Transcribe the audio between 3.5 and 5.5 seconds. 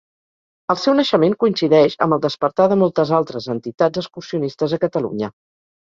entitats excursionistes a Catalunya.